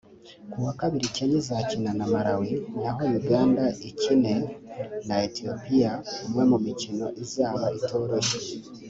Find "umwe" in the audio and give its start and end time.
6.25-6.43